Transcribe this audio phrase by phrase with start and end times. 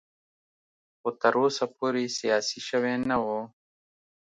[0.99, 3.25] خو تر اوسه پورې سیاسي شوی نه و.